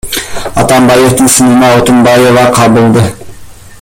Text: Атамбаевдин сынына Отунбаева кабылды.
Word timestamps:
Атамбаевдин 0.61 1.29
сынына 1.35 1.69
Отунбаева 1.81 2.47
кабылды. 2.57 3.05